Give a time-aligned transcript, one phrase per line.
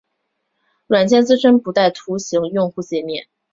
[0.87, 3.27] 软件自身不带图形用户界面。